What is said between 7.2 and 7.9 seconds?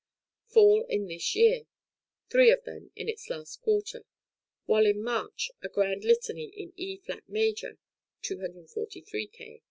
major